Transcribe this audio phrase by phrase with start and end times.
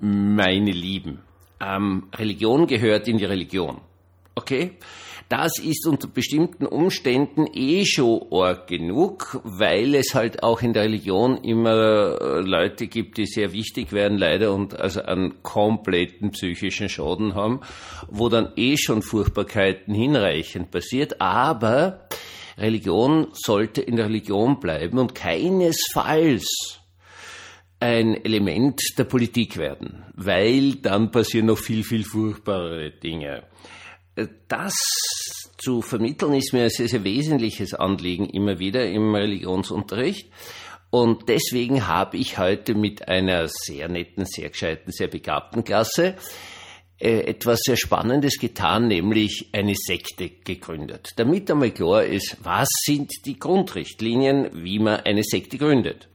[0.00, 1.20] meine Lieben,
[1.60, 3.80] ähm, Religion gehört in die Religion.
[4.34, 4.72] Okay?
[5.28, 10.84] Das ist unter bestimmten Umständen eh schon arg genug, weil es halt auch in der
[10.84, 16.88] Religion immer äh, Leute gibt, die sehr wichtig werden, leider, und also einen kompletten psychischen
[16.88, 17.60] Schaden haben,
[18.08, 21.20] wo dann eh schon Furchtbarkeiten hinreichend passiert.
[21.20, 22.08] Aber
[22.56, 26.80] Religion sollte in der Religion bleiben und keinesfalls
[27.80, 33.44] ein Element der Politik werden, weil dann passieren noch viel, viel furchtbarere Dinge.
[34.48, 34.74] Das
[35.58, 40.30] zu vermitteln ist mir ein sehr, sehr wesentliches Anliegen immer wieder im Religionsunterricht.
[40.90, 46.16] Und deswegen habe ich heute mit einer sehr netten, sehr gescheiten, sehr begabten Klasse
[47.00, 51.12] äh, etwas sehr Spannendes getan, nämlich eine Sekte gegründet.
[51.16, 56.08] Damit einmal klar ist, was sind die Grundrichtlinien, wie man eine Sekte gründet.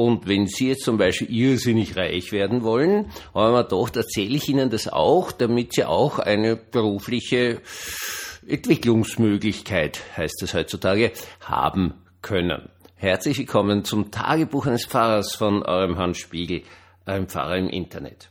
[0.00, 4.48] Und wenn Sie jetzt zum Beispiel irrsinnig reich werden wollen, haben wir gedacht, erzähle ich
[4.48, 7.60] Ihnen das auch, damit Sie auch eine berufliche
[8.46, 12.68] Entwicklungsmöglichkeit, heißt es heutzutage, haben können.
[12.94, 16.62] Herzlich willkommen zum Tagebuch eines Pfarrers von eurem Hans Spiegel,
[17.04, 18.30] einem Pfarrer im Internet.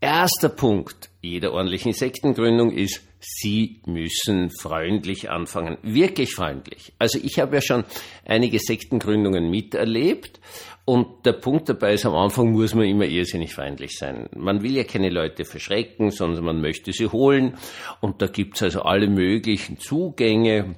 [0.00, 5.78] Erster Punkt jeder ordentlichen Sektengründung ist, Sie müssen freundlich anfangen.
[5.82, 6.92] Wirklich freundlich.
[6.98, 7.84] Also ich habe ja schon
[8.26, 10.40] einige Sektengründungen miterlebt
[10.84, 14.28] und der Punkt dabei ist, am Anfang muss man immer irrsinnig freundlich sein.
[14.36, 17.56] Man will ja keine Leute verschrecken, sondern man möchte sie holen
[18.02, 20.76] und da gibt's also alle möglichen Zugänge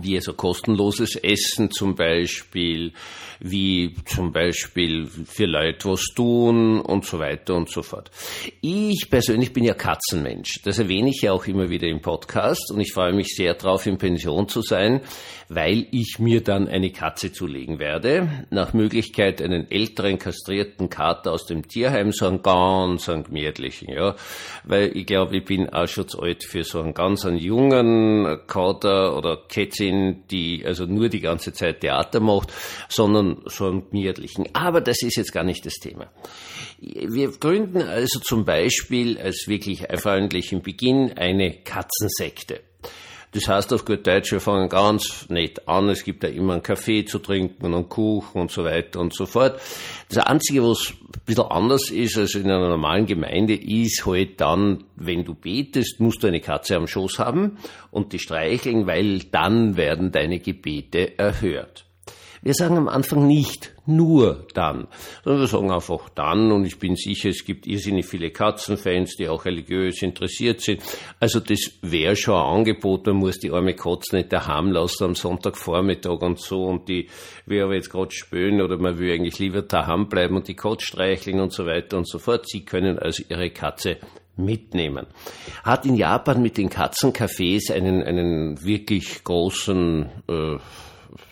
[0.00, 2.92] wie also kostenloses Essen zum Beispiel,
[3.40, 8.10] wie zum Beispiel für Leute was tun und so weiter und so fort.
[8.60, 10.60] Ich persönlich bin ja Katzenmensch.
[10.64, 13.86] Das erwähne ich ja auch immer wieder im Podcast und ich freue mich sehr darauf,
[13.86, 15.00] in Pension zu sein,
[15.48, 18.46] weil ich mir dann eine Katze zulegen werde.
[18.50, 24.16] Nach Möglichkeit einen älteren kastrierten Kater aus dem Tierheim, so einen ganz einen gemütlichen, ja.
[24.64, 28.40] Weil ich glaube, ich bin auch schon zu alt für so einen ganz einen jungen
[28.46, 29.38] Kater oder
[29.78, 32.52] Kätzin, die also nur die ganze Zeit Theater macht,
[32.88, 34.46] sondern so einen gemütlichen.
[34.52, 36.10] Aber das ist jetzt gar nicht das Thema.
[36.80, 42.60] Wir gründen also zum Beispiel als wirklich freundlichen Beginn eine Katzensekte.
[43.32, 45.90] Das heißt auf gut Deutsch, wir fangen ganz nett an.
[45.90, 49.14] Es gibt ja immer einen Kaffee zu trinken und einen Kuchen und so weiter und
[49.14, 49.60] so fort.
[50.08, 54.84] Das Einzige, was ein bisschen anders ist als in einer normalen Gemeinde, ist halt dann,
[54.96, 57.58] wenn du betest, musst du eine Katze am Schoß haben
[57.90, 61.87] und die streicheln, weil dann werden deine Gebete erhört.
[62.42, 64.86] Wir sagen am Anfang nicht nur dann,
[65.24, 69.28] sondern wir sagen einfach dann und ich bin sicher, es gibt irrsinnig viele Katzenfans, die
[69.28, 70.82] auch religiös interessiert sind.
[71.20, 75.14] Also das wäre schon ein Angebot, man muss die arme Katze nicht daheim lassen am
[75.14, 77.08] Sonntagvormittag und so und die
[77.46, 80.86] will aber jetzt gerade spülen oder man will eigentlich lieber daheim bleiben und die Katze
[80.86, 82.48] streicheln und so weiter und so fort.
[82.48, 83.96] Sie können also ihre Katze
[84.38, 85.06] mitnehmen.
[85.64, 90.58] Hat in Japan mit den Katzencafés einen, einen wirklich großen äh,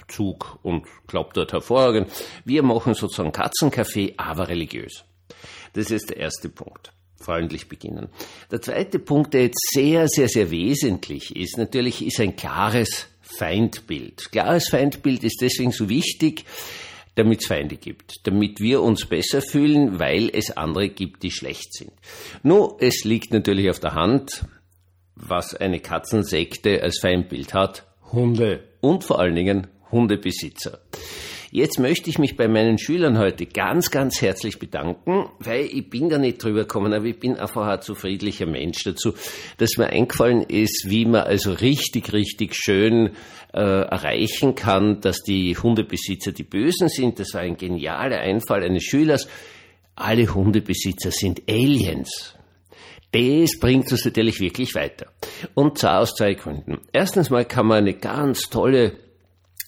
[0.09, 2.11] Zug und klappt dort hervorragend.
[2.45, 5.05] Wir machen sozusagen Katzenkaffee, aber religiös.
[5.73, 6.93] Das ist der erste Punkt.
[7.19, 8.09] Freundlich beginnen.
[8.51, 14.31] Der zweite Punkt, der jetzt sehr, sehr, sehr wesentlich ist, natürlich ist ein klares Feindbild.
[14.31, 16.45] Klares Feindbild ist deswegen so wichtig,
[17.17, 21.75] damit es Feinde gibt, damit wir uns besser fühlen, weil es andere gibt, die schlecht
[21.75, 21.93] sind.
[22.43, 24.45] Nur, es liegt natürlich auf der Hand,
[25.15, 27.87] was eine Katzensekte als Feindbild hat.
[28.13, 30.81] Hunde und vor allen Dingen Hundebesitzer.
[31.51, 36.11] Jetzt möchte ich mich bei meinen Schülern heute ganz, ganz herzlich bedanken, weil ich bin
[36.11, 39.15] da nicht drüber gekommen, aber ich bin einfach ein zu friedlicher Mensch dazu,
[39.57, 43.13] dass mir eingefallen ist, wie man also richtig, richtig schön
[43.55, 47.21] äh, erreichen kann, dass die Hundebesitzer die Bösen sind.
[47.21, 49.27] Das war ein genialer Einfall eines Schülers.
[49.95, 52.35] Alle Hundebesitzer sind Aliens.
[53.13, 55.07] Das bringt uns natürlich wirklich weiter.
[55.55, 56.81] Und zwar aus zwei Gründen.
[56.93, 59.06] Erstens mal kann man eine ganz tolle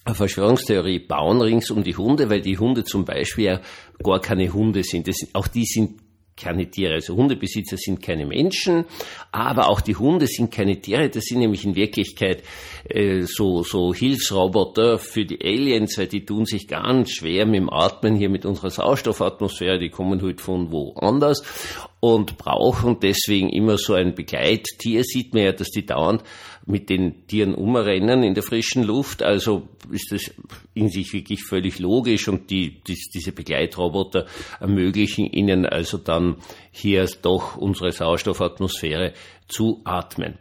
[0.05, 3.61] Verschwörungstheorie bauen rings um die Hunde, weil die Hunde zum Beispiel ja
[4.03, 5.07] gar keine Hunde sind.
[5.07, 5.99] Das, auch die sind
[6.39, 6.93] keine Tiere.
[6.93, 8.85] Also Hundebesitzer sind keine Menschen,
[9.31, 11.09] aber auch die Hunde sind keine Tiere.
[11.09, 12.43] Das sind nämlich in Wirklichkeit
[12.85, 17.69] äh, so, so Hilfsroboter für die Aliens, weil die tun sich ganz schwer mit dem
[17.69, 19.79] Atmen hier mit unserer Sauerstoffatmosphäre.
[19.79, 21.43] Die kommen halt von woanders
[21.99, 25.03] und brauchen deswegen immer so ein Begleittier.
[25.03, 26.23] Sieht man ja, dass die dauernd
[26.65, 29.23] mit den Tieren umrennen in der frischen Luft.
[29.23, 30.31] Also ist das
[30.73, 34.27] in sich wirklich völlig logisch und die, die, diese Begleitroboter
[34.59, 36.37] ermöglichen ihnen also dann
[36.71, 39.13] hier doch unsere Sauerstoffatmosphäre
[39.47, 40.37] zu atmen.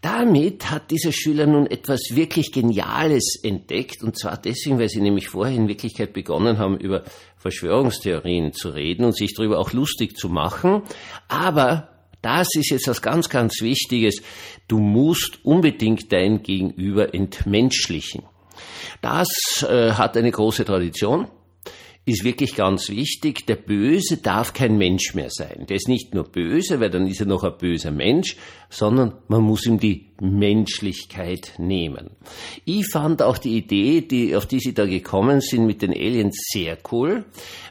[0.00, 5.28] Damit hat dieser Schüler nun etwas wirklich Geniales entdeckt und zwar deswegen, weil sie nämlich
[5.28, 7.04] vorher in Wirklichkeit begonnen haben, über
[7.46, 10.82] Verschwörungstheorien zu reden und sich darüber auch lustig zu machen.
[11.28, 11.88] Aber
[12.22, 14.20] das ist jetzt was ganz, ganz Wichtiges.
[14.66, 18.24] Du musst unbedingt dein Gegenüber entmenschlichen.
[19.00, 19.28] Das
[19.68, 21.28] äh, hat eine große Tradition
[22.06, 23.46] ist wirklich ganz wichtig.
[23.46, 25.66] Der Böse darf kein Mensch mehr sein.
[25.68, 28.36] Der ist nicht nur böse, weil dann ist er noch ein böser Mensch,
[28.70, 32.10] sondern man muss ihm die Menschlichkeit nehmen.
[32.64, 36.36] Ich fand auch die Idee, die, auf die Sie da gekommen sind mit den Aliens
[36.52, 37.24] sehr cool,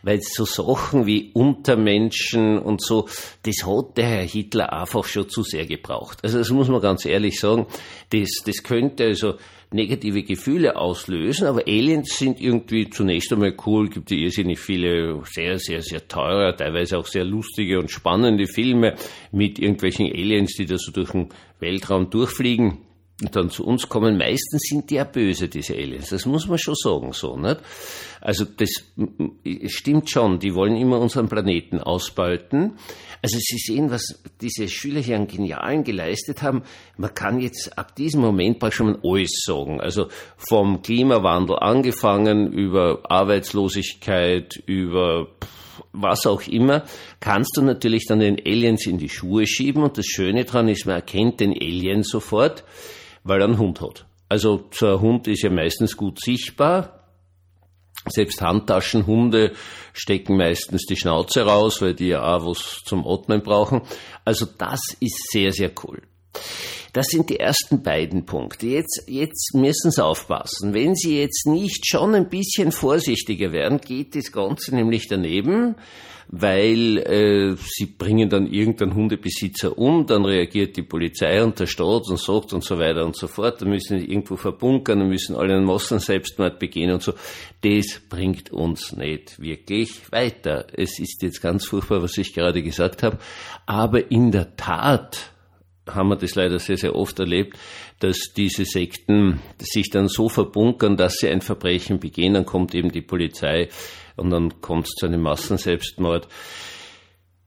[0.03, 3.07] weil so Sachen wie Untermenschen und so,
[3.43, 6.19] das hat der Herr Hitler einfach schon zu sehr gebraucht.
[6.23, 7.67] Also das muss man ganz ehrlich sagen.
[8.09, 9.35] Das, das könnte also
[9.75, 15.59] negative Gefühle auslösen, aber Aliens sind irgendwie zunächst einmal cool, gibt ja irrsinnig viele sehr,
[15.59, 18.95] sehr, sehr teure, teilweise auch sehr lustige und spannende Filme
[19.31, 21.29] mit irgendwelchen Aliens, die da so durch den
[21.59, 22.84] Weltraum durchfliegen
[23.21, 24.17] und dann zu uns kommen.
[24.17, 26.09] Meistens sind die ja böse, diese Aliens.
[26.09, 27.61] Das muss man schon sagen, so, nicht?
[28.19, 28.69] Also, das
[29.67, 30.39] stimmt schon.
[30.39, 32.73] Die wollen immer unseren Planeten ausbeuten.
[33.21, 36.63] Also Sie sehen, was diese Schüler hier an Genialen geleistet haben.
[36.97, 39.79] Man kann jetzt ab diesem Moment praktisch schon alles sagen.
[39.79, 45.27] Also vom Klimawandel angefangen über Arbeitslosigkeit, über
[45.91, 46.83] was auch immer,
[47.19, 49.83] kannst du natürlich dann den Aliens in die Schuhe schieben.
[49.83, 52.63] Und das Schöne daran ist, man erkennt den Alien sofort,
[53.25, 54.05] weil er einen Hund hat.
[54.29, 57.01] Also so ein Hund ist ja meistens gut sichtbar.
[58.07, 59.53] Selbst Handtaschenhunde
[59.91, 63.81] stecken meistens die Schnauze raus, weil die ja auch was zum Atmen brauchen.
[64.23, 66.01] Also das ist sehr, sehr cool.
[66.93, 68.67] Das sind die ersten beiden Punkte.
[68.67, 70.73] Jetzt, jetzt müssen Sie aufpassen.
[70.73, 75.75] Wenn Sie jetzt nicht schon ein bisschen vorsichtiger werden, geht das Ganze nämlich daneben,
[76.27, 82.09] weil äh, Sie bringen dann irgendeinen Hundebesitzer um, dann reagiert die Polizei und der Staat
[82.09, 83.61] und sagt und so weiter und so fort.
[83.61, 87.13] Dann müssen Sie irgendwo verbunkern, dann müssen alle einen Massenselbstmord begehen und so.
[87.61, 90.67] Das bringt uns nicht wirklich weiter.
[90.73, 93.17] Es ist jetzt ganz furchtbar, was ich gerade gesagt habe,
[93.65, 95.34] aber in der Tat
[95.89, 97.57] haben wir das leider sehr, sehr oft erlebt,
[97.99, 102.91] dass diese Sekten sich dann so verbunkern, dass sie ein Verbrechen begehen, dann kommt eben
[102.91, 103.69] die Polizei
[104.15, 106.27] und dann kommt es zu einem Massenselbstmord.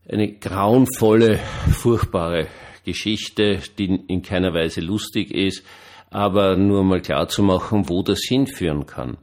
[0.09, 1.39] Eine grauenvolle,
[1.73, 2.47] furchtbare
[2.85, 5.65] Geschichte, die in keiner Weise lustig ist,
[6.11, 9.19] aber nur mal klar zu machen, wo das hinführen kann.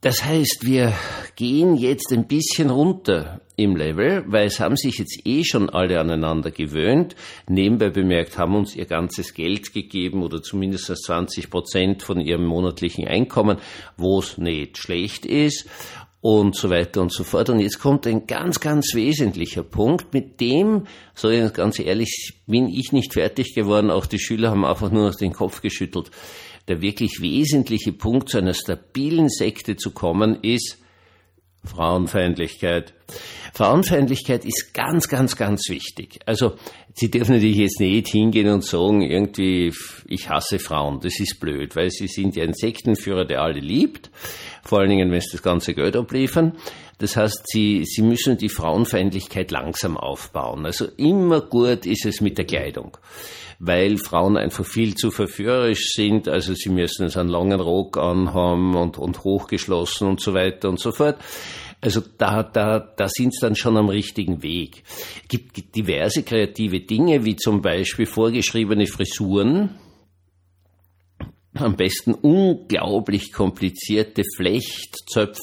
[0.00, 0.92] Das heißt, wir
[1.34, 5.98] gehen jetzt ein bisschen runter im Level, weil es haben sich jetzt eh schon alle
[5.98, 7.16] aneinander gewöhnt.
[7.48, 13.08] Nebenbei bemerkt, haben uns ihr ganzes Geld gegeben oder zumindest 20 Prozent von ihrem monatlichen
[13.08, 13.58] Einkommen,
[13.96, 15.68] wo es nicht schlecht ist
[16.20, 17.50] und so weiter und so fort.
[17.50, 20.86] Und jetzt kommt ein ganz, ganz wesentlicher Punkt, mit dem,
[21.16, 23.90] so ganz ehrlich, bin ich nicht fertig geworden.
[23.90, 26.12] Auch die Schüler haben einfach nur noch den Kopf geschüttelt
[26.68, 30.78] der wirklich wesentliche Punkt zu einer stabilen Sekte zu kommen, ist
[31.64, 32.94] Frauenfeindlichkeit.
[33.52, 36.20] Frauenfeindlichkeit ist ganz, ganz, ganz wichtig.
[36.26, 36.54] Also,
[36.94, 39.72] Sie dürfen natürlich jetzt nicht hingehen und sagen, irgendwie,
[40.06, 40.98] ich hasse Frauen.
[41.00, 44.10] Das ist blöd, weil Sie sind ja ein Sektenführer, der alle liebt.
[44.64, 46.56] Vor allen Dingen, wenn Sie das ganze Geld abliefern.
[46.98, 50.66] Das heißt, Sie, Sie müssen die Frauenfeindlichkeit langsam aufbauen.
[50.66, 52.96] Also immer gut ist es mit der Kleidung
[53.58, 56.28] weil Frauen einfach viel zu verführerisch sind.
[56.28, 60.78] Also sie müssen es einen langen Rock anhaben und, und hochgeschlossen und so weiter und
[60.78, 61.16] so fort.
[61.80, 64.82] Also da, da, da sind sie dann schon am richtigen Weg.
[65.22, 69.78] Es gibt diverse kreative Dinge, wie zum Beispiel vorgeschriebene Frisuren,
[71.54, 75.40] am besten unglaublich komplizierte Flechtzöpfe,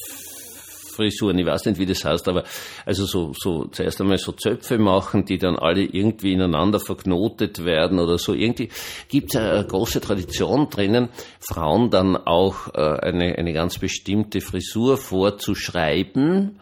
[0.96, 2.44] Frisuren, ich weiß nicht, wie das heißt, aber
[2.84, 7.98] also so, so zuerst einmal so Zöpfe machen, die dann alle irgendwie ineinander verknotet werden
[7.98, 8.34] oder so.
[8.34, 8.70] Irgendwie
[9.08, 11.08] gibt es eine große Tradition drinnen,
[11.40, 16.58] Frauen dann auch eine, eine ganz bestimmte Frisur vorzuschreiben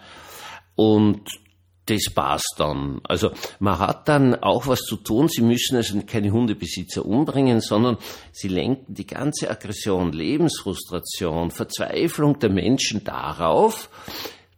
[0.76, 1.43] und
[1.86, 3.00] das passt dann.
[3.04, 5.28] Also man hat dann auch was zu tun.
[5.28, 7.98] Sie müssen also keine Hundebesitzer umbringen, sondern
[8.32, 13.90] sie lenken die ganze Aggression, Lebensfrustration, Verzweiflung der Menschen darauf,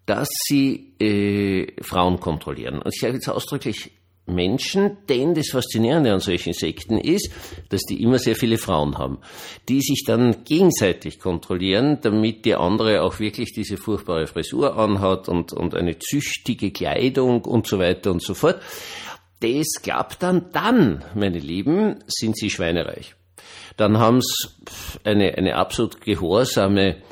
[0.07, 2.81] dass sie äh, Frauen kontrollieren.
[2.81, 3.91] Und ich sage jetzt ausdrücklich
[4.27, 7.31] Menschen, denn das Faszinierende an solchen Sekten ist,
[7.69, 9.19] dass die immer sehr viele Frauen haben,
[9.69, 15.53] die sich dann gegenseitig kontrollieren, damit die andere auch wirklich diese furchtbare Frisur anhat und,
[15.53, 18.61] und eine züchtige Kleidung und so weiter und so fort.
[19.41, 23.15] Das klappt dann, dann, meine Lieben, sind sie schweinereich.
[23.77, 24.49] Dann haben sie
[25.05, 27.03] eine, eine absolut gehorsame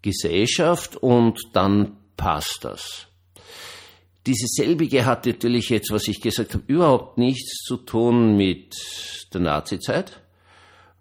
[0.00, 3.08] Gesellschaft und dann passt das.
[4.26, 8.74] Diese selbige hat natürlich jetzt, was ich gesagt habe, überhaupt nichts zu tun mit
[9.34, 10.20] der Nazizeit,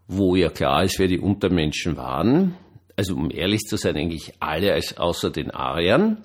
[0.08, 2.56] wo ja klar ist, wer die Untermenschen waren.
[2.96, 6.24] Also um ehrlich zu sein, eigentlich alle als außer den Ariern.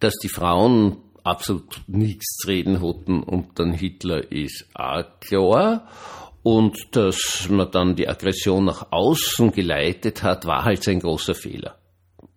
[0.00, 5.88] dass die Frauen absolut nichts reden hatten und dann Hitler ist auch klar.
[6.42, 11.76] Und dass man dann die Aggression nach außen geleitet hat, war halt ein großer Fehler.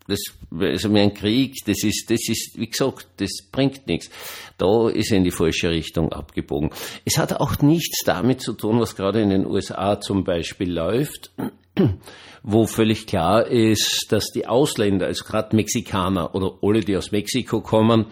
[0.10, 0.20] Das,
[0.60, 4.10] also ein Krieg, das ist, das ist, wie gesagt, das bringt nichts.
[4.58, 6.72] Da ist er in die falsche Richtung abgebogen.
[7.06, 11.32] Es hat auch nichts damit zu tun, was gerade in den USA zum Beispiel läuft,
[12.44, 17.62] wo völlig klar ist, dass die Ausländer, also gerade Mexikaner oder alle, die aus Mexiko
[17.62, 18.08] kommen,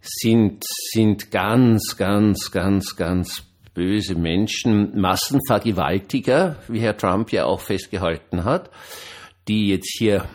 [0.00, 3.42] sind, sind ganz, ganz, ganz, ganz
[3.76, 8.70] böse Menschen, Massenvergewaltiger, wie Herr Trump ja auch festgehalten hat,
[9.48, 10.26] die jetzt hier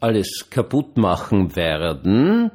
[0.00, 2.50] alles kaputt machen werden.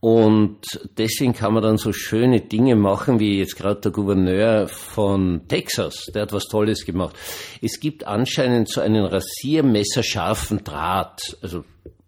[0.00, 0.58] Und
[0.98, 6.06] deswegen kann man dann so schöne Dinge machen, wie jetzt gerade der Gouverneur von Texas,
[6.12, 7.14] der hat was Tolles gemacht.
[7.60, 11.62] Es gibt anscheinend so einen rasiermesserscharfen Draht, also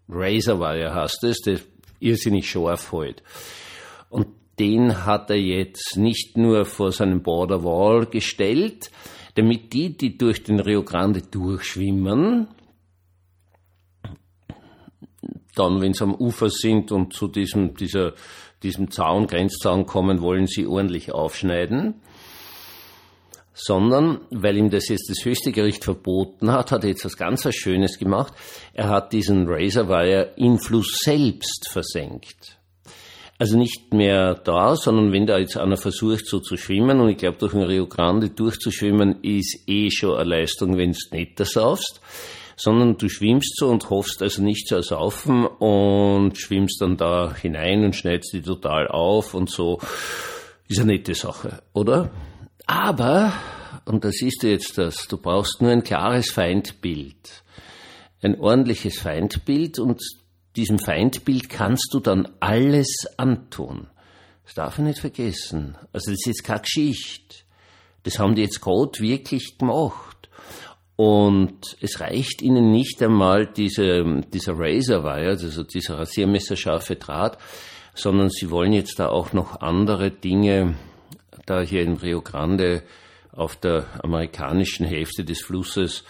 [0.09, 1.61] Razorwire heißt es, der
[2.01, 3.23] irrsinnig scharf hält.
[4.11, 4.27] Und
[4.59, 8.91] den hat er jetzt nicht nur vor seinem Border Wall gestellt,
[9.35, 12.49] damit die, die durch den Rio Grande durchschwimmen,
[15.55, 18.15] dann, wenn sie am Ufer sind und zu diesem, dieser,
[18.63, 22.01] diesem Zaun, Grenzzaun kommen, wollen sie ordentlich aufschneiden.
[23.57, 27.45] Sondern, weil ihm das jetzt das höchste Gericht verboten hat, hat er jetzt was ganz
[27.45, 28.33] was Schönes gemacht.
[28.73, 32.59] Er hat diesen Razorwire im Fluss selbst versenkt.
[33.39, 37.17] Also nicht mehr da, sondern wenn da jetzt einer versucht, so zu schwimmen, und ich
[37.17, 41.51] glaube, durch den Rio Grande durchzuschwimmen, ist eh schon eine Leistung, wenn du nicht das
[41.53, 42.01] saufst
[42.57, 47.85] sondern du schwimmst so und hoffst also nicht zu ersaufen und schwimmst dann da hinein
[47.85, 49.81] und schneidest die total auf und so.
[50.69, 52.11] Ist eine nette Sache, oder?
[52.67, 53.33] Aber,
[53.85, 57.43] und das ist jetzt das, du brauchst nur ein klares Feindbild.
[58.23, 60.01] Ein ordentliches Feindbild und
[60.57, 63.89] diesem Feindbild kannst du dann alles antun.
[64.45, 65.77] Das darf ich nicht vergessen.
[65.93, 67.45] Also das ist jetzt keine Geschichte.
[68.05, 70.14] Das haben die jetzt gerade wirklich gemacht.
[70.97, 77.39] Und es reicht ihnen nicht einmal diese, dieser Razorwire, also dieser rasiermesserscharfe Draht,
[77.95, 80.75] sondern sie wollen jetzt da auch noch andere Dinge
[81.47, 82.83] da hier in Rio Grande
[83.33, 86.05] auf der amerikanischen Hälfte des Flusses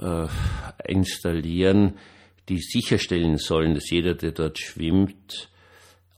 [0.00, 0.26] äh,
[0.86, 1.98] installieren,
[2.48, 5.50] die sicherstellen sollen, dass jeder, der dort schwimmt,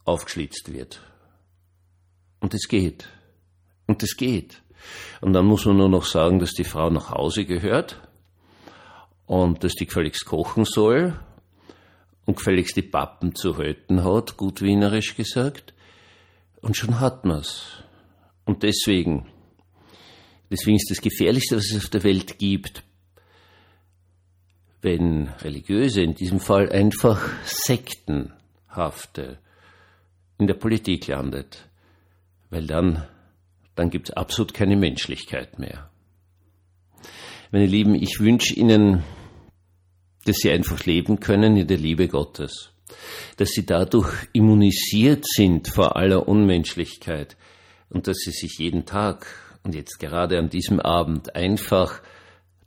[0.04, 1.02] aufgeschlitzt wird.
[2.40, 3.08] Und es geht.
[3.86, 4.62] Und es geht.
[5.20, 8.00] Und dann muss man nur noch sagen, dass die Frau nach Hause gehört
[9.26, 11.18] und dass die gefälligst kochen soll
[12.24, 15.74] und gefälligst die Pappen zu halten hat, gut wienerisch gesagt.
[16.60, 17.82] Und schon hat man's.
[18.44, 19.26] Und deswegen,
[20.50, 22.82] deswegen ist das Gefährlichste, was es auf der Welt gibt,
[24.82, 29.38] wenn Religiöse, in diesem Fall einfach Sektenhafte,
[30.38, 31.68] in der Politik landet.
[32.50, 33.06] Weil dann
[33.76, 35.90] dann gibt es absolut keine Menschlichkeit mehr.
[37.52, 39.04] Meine Lieben, ich wünsche Ihnen,
[40.24, 42.72] dass Sie einfach leben können in der Liebe Gottes,
[43.36, 47.36] dass Sie dadurch immunisiert sind vor aller Unmenschlichkeit
[47.88, 49.26] und dass Sie sich jeden Tag
[49.62, 52.02] und jetzt gerade an diesem Abend einfach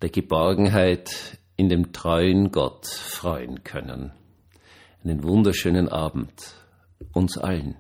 [0.02, 4.14] der Geborgenheit in dem treuen Gott freuen können.
[5.04, 6.32] Einen wunderschönen Abend
[7.14, 7.76] uns allen.